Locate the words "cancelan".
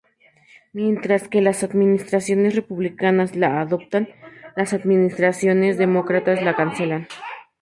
6.55-7.05